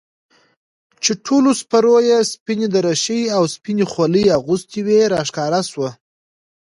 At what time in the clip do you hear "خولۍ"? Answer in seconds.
3.91-4.25